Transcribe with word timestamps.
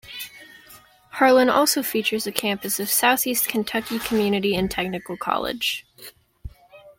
Harlan 1.11 1.47
also 1.47 1.83
features 1.83 2.25
a 2.25 2.31
campus 2.31 2.79
of 2.79 2.89
Southeast 2.89 3.47
Kentucky 3.47 3.99
Community 3.99 4.55
and 4.55 4.71
Technical 4.71 5.15
College. 5.15 5.85